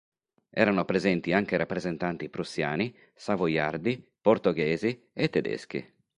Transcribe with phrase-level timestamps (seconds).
[0.49, 5.93] Erano presenti anche rappresentanti prussiani, savoiardi, portoghesi e tedeschi.